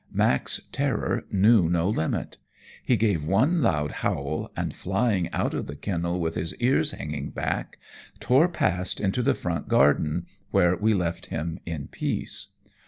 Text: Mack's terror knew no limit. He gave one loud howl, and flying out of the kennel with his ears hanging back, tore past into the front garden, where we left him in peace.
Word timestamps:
Mack's 0.11 0.61
terror 0.71 1.25
knew 1.31 1.69
no 1.69 1.87
limit. 1.87 2.39
He 2.83 2.97
gave 2.97 3.23
one 3.23 3.61
loud 3.61 3.91
howl, 4.01 4.49
and 4.57 4.73
flying 4.73 5.29
out 5.31 5.53
of 5.53 5.67
the 5.67 5.75
kennel 5.75 6.19
with 6.19 6.33
his 6.33 6.55
ears 6.55 6.89
hanging 6.89 7.29
back, 7.29 7.77
tore 8.19 8.47
past 8.49 8.99
into 8.99 9.21
the 9.21 9.35
front 9.35 9.67
garden, 9.67 10.25
where 10.49 10.75
we 10.75 10.95
left 10.95 11.27
him 11.27 11.59
in 11.67 11.87
peace. 11.87 12.47